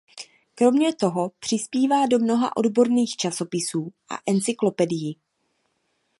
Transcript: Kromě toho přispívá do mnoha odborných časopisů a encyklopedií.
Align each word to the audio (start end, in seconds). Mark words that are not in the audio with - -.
Kromě 0.55 0.95
toho 0.95 1.31
přispívá 1.39 2.05
do 2.05 2.19
mnoha 2.19 2.57
odborných 2.57 3.15
časopisů 3.15 3.89
a 4.09 4.15
encyklopedií. 4.27 5.19